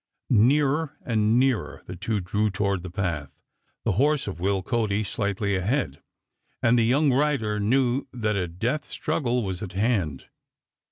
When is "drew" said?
2.21-2.49